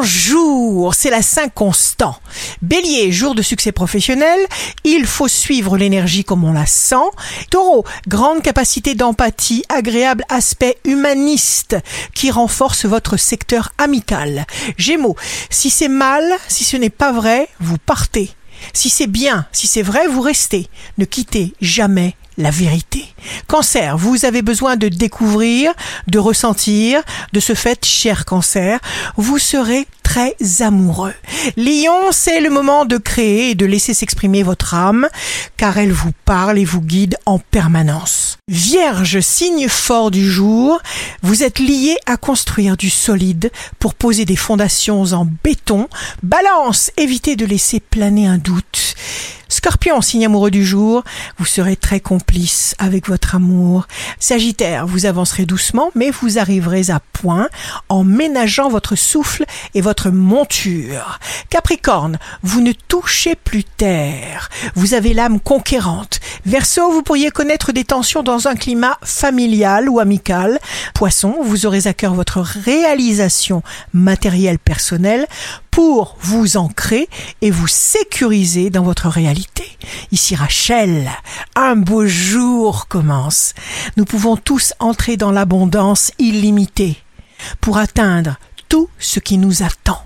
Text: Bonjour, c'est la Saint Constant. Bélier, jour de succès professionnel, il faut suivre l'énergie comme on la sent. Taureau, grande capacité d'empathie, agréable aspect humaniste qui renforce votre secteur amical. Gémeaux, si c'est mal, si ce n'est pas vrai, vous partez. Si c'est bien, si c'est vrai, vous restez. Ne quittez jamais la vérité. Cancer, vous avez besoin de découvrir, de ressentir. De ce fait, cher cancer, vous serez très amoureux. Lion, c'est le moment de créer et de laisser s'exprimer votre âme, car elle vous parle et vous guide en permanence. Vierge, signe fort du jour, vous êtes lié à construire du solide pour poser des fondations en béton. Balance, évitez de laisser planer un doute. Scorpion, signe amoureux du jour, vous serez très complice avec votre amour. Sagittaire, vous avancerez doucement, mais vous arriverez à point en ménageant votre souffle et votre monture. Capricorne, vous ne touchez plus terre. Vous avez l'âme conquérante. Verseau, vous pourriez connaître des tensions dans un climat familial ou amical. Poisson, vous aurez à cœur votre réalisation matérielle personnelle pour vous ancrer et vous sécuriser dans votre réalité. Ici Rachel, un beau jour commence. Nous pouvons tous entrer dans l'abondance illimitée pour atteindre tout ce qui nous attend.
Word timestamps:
Bonjour, 0.00 0.94
c'est 0.94 1.10
la 1.10 1.20
Saint 1.20 1.50
Constant. 1.50 2.16
Bélier, 2.62 3.12
jour 3.12 3.34
de 3.34 3.42
succès 3.42 3.70
professionnel, 3.70 4.40
il 4.82 5.04
faut 5.04 5.28
suivre 5.28 5.76
l'énergie 5.76 6.24
comme 6.24 6.42
on 6.42 6.54
la 6.54 6.64
sent. 6.64 7.10
Taureau, 7.50 7.84
grande 8.08 8.40
capacité 8.40 8.94
d'empathie, 8.94 9.62
agréable 9.68 10.24
aspect 10.30 10.78
humaniste 10.86 11.76
qui 12.14 12.30
renforce 12.30 12.86
votre 12.86 13.18
secteur 13.18 13.72
amical. 13.76 14.46
Gémeaux, 14.78 15.16
si 15.50 15.68
c'est 15.68 15.88
mal, 15.88 16.24
si 16.48 16.64
ce 16.64 16.78
n'est 16.78 16.88
pas 16.88 17.12
vrai, 17.12 17.50
vous 17.60 17.76
partez. 17.76 18.30
Si 18.72 18.88
c'est 18.88 19.06
bien, 19.06 19.46
si 19.52 19.66
c'est 19.66 19.82
vrai, 19.82 20.06
vous 20.06 20.22
restez. 20.22 20.70
Ne 20.96 21.04
quittez 21.04 21.52
jamais 21.60 22.16
la 22.40 22.50
vérité. 22.50 23.04
Cancer, 23.46 23.96
vous 23.96 24.24
avez 24.24 24.42
besoin 24.42 24.76
de 24.76 24.88
découvrir, 24.88 25.72
de 26.06 26.18
ressentir. 26.18 27.02
De 27.32 27.40
ce 27.40 27.54
fait, 27.54 27.84
cher 27.84 28.24
cancer, 28.24 28.80
vous 29.16 29.38
serez 29.38 29.86
très 30.02 30.34
amoureux. 30.60 31.14
Lion, 31.56 32.10
c'est 32.10 32.40
le 32.40 32.50
moment 32.50 32.84
de 32.84 32.96
créer 32.96 33.50
et 33.50 33.54
de 33.54 33.64
laisser 33.64 33.94
s'exprimer 33.94 34.42
votre 34.42 34.74
âme, 34.74 35.08
car 35.56 35.78
elle 35.78 35.92
vous 35.92 36.10
parle 36.24 36.58
et 36.58 36.64
vous 36.64 36.80
guide 36.80 37.16
en 37.26 37.38
permanence. 37.38 38.38
Vierge, 38.48 39.20
signe 39.20 39.68
fort 39.68 40.10
du 40.10 40.28
jour, 40.28 40.80
vous 41.22 41.44
êtes 41.44 41.60
lié 41.60 41.96
à 42.06 42.16
construire 42.16 42.76
du 42.76 42.90
solide 42.90 43.52
pour 43.78 43.94
poser 43.94 44.24
des 44.24 44.34
fondations 44.34 45.04
en 45.12 45.28
béton. 45.44 45.88
Balance, 46.24 46.90
évitez 46.96 47.36
de 47.36 47.46
laisser 47.46 47.78
planer 47.78 48.26
un 48.26 48.38
doute. 48.38 48.96
Scorpion, 49.62 50.00
signe 50.00 50.24
amoureux 50.24 50.50
du 50.50 50.64
jour, 50.64 51.04
vous 51.36 51.44
serez 51.44 51.76
très 51.76 52.00
complice 52.00 52.74
avec 52.78 53.06
votre 53.08 53.34
amour. 53.34 53.86
Sagittaire, 54.18 54.86
vous 54.86 55.04
avancerez 55.04 55.44
doucement, 55.44 55.90
mais 55.94 56.10
vous 56.10 56.38
arriverez 56.38 56.88
à 56.88 56.98
point 57.12 57.50
en 57.90 58.02
ménageant 58.02 58.70
votre 58.70 58.96
souffle 58.96 59.44
et 59.74 59.82
votre 59.82 60.08
monture. 60.08 61.18
Capricorne, 61.50 62.18
vous 62.42 62.62
ne 62.62 62.72
touchez 62.72 63.34
plus 63.34 63.64
terre. 63.64 64.48
Vous 64.76 64.94
avez 64.94 65.12
l'âme 65.12 65.38
conquérante. 65.38 66.20
Verseau, 66.46 66.90
vous 66.90 67.02
pourriez 67.02 67.30
connaître 67.30 67.72
des 67.72 67.84
tensions 67.84 68.22
dans 68.22 68.48
un 68.48 68.54
climat 68.54 68.96
familial 69.02 69.90
ou 69.90 70.00
amical. 70.00 70.58
Poisson, 70.94 71.36
vous 71.42 71.66
aurez 71.66 71.86
à 71.86 71.92
cœur 71.92 72.14
votre 72.14 72.40
réalisation 72.40 73.62
matérielle 73.92 74.58
personnelle 74.58 75.26
pour 75.70 76.16
vous 76.20 76.56
ancrer 76.56 77.08
et 77.42 77.50
vous 77.50 77.68
sécuriser 77.68 78.70
dans 78.70 78.82
votre 78.82 79.08
réalité. 79.08 79.49
Ici 80.12 80.34
Rachel, 80.34 81.10
un 81.56 81.76
beau 81.76 82.06
jour 82.06 82.88
commence. 82.88 83.54
Nous 83.96 84.04
pouvons 84.04 84.36
tous 84.36 84.72
entrer 84.78 85.16
dans 85.16 85.30
l'abondance 85.30 86.12
illimitée 86.18 86.96
pour 87.60 87.78
atteindre 87.78 88.36
tout 88.68 88.88
ce 88.98 89.20
qui 89.20 89.38
nous 89.38 89.62
attend. 89.62 90.04